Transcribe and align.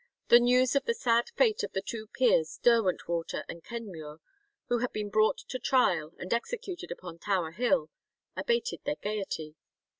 The 0.29 0.39
news 0.39 0.75
of 0.75 0.85
the 0.85 0.95
sad 0.95 1.29
fate 1.35 1.61
of 1.61 1.73
the 1.73 1.81
two 1.83 2.07
peers 2.07 2.59
Derwentwater 2.63 3.43
and 3.47 3.63
Kenmure, 3.63 4.17
who 4.67 4.79
had 4.79 4.91
been 4.91 5.11
brought 5.11 5.37
to 5.47 5.59
trial 5.59 6.15
and 6.17 6.33
executed 6.33 6.89
upon 6.89 7.19
Tower 7.19 7.51
Hill, 7.51 7.91
abated 8.35 8.79
their 8.83 8.95
gaiety. 8.95 9.53